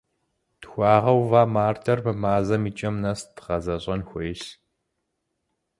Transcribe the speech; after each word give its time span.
Тхуагъэува 0.61 1.43
мардэр 1.53 1.99
мы 2.05 2.13
мазэм 2.23 2.63
и 2.69 2.71
кӏэм 2.77 2.95
нэс 3.03 3.21
дгъэзэщӏэн 3.35 4.01
хуейщ. 4.07 4.41